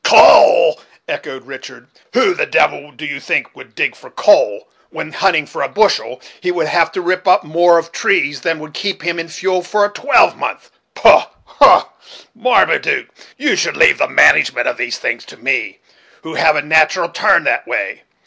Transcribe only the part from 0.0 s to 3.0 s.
"Coal!" echoed Richard. "Who the devil